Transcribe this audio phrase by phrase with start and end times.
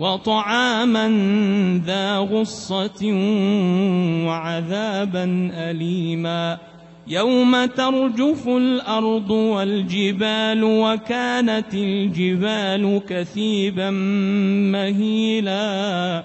[0.00, 1.08] وطعاما
[1.86, 3.12] ذا غصة
[4.26, 6.58] وعذابا أليما.
[7.06, 13.90] يوم ترجف الأرض والجبال وكانت الجبال كثيبا
[14.70, 16.24] مهيلا.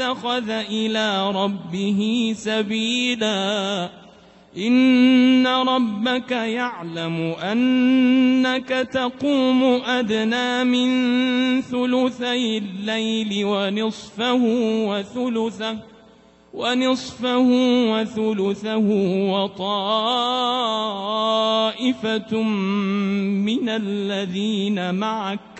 [0.00, 3.88] اتخذ إلى ربه سبيلا.
[4.56, 10.90] إن ربك يعلم أنك تقوم أدنى من
[11.60, 14.40] ثلثي الليل ونصفه
[14.88, 15.76] وثلثه
[16.54, 17.48] ونصفه
[17.92, 18.88] وثلثه
[19.32, 20.02] وطائفة
[22.42, 25.59] من الذين معك.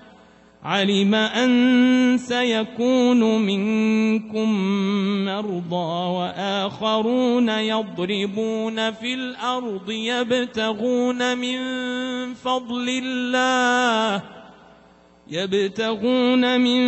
[0.63, 4.49] علم أن سيكون منكم
[5.25, 11.57] مرضى وآخرون يضربون في الأرض يبتغون من
[12.33, 14.23] فضل الله
[15.31, 16.81] يبتغون من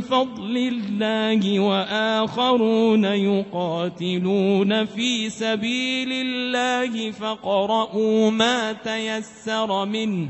[0.00, 10.28] فضل الله وآخرون يقاتلون في سبيل الله فقرؤوا ما تيسر منه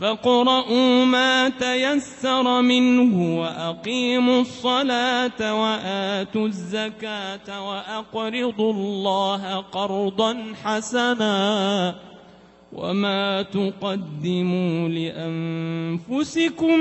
[0.00, 11.94] فاقرؤوا ما تيسر منه وأقيموا الصلاة وآتوا الزكاة وأقرضوا الله قرضا حسنا
[12.72, 14.88] وما تقدموا
[16.08, 16.80] لأنفسكم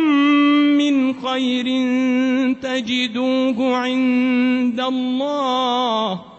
[0.77, 1.65] من خير
[2.61, 6.32] تجدوه عند الله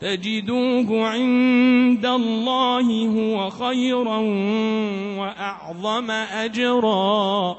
[0.00, 4.18] تجدوه عند الله هو خيرا
[5.18, 7.56] وأعظم أجرا.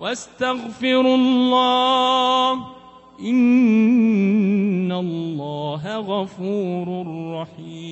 [0.00, 2.52] واستغفروا الله
[3.20, 7.06] إن الله غفور
[7.40, 7.91] رحيم.